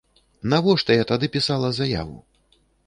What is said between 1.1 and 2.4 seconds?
тады пісала заяву?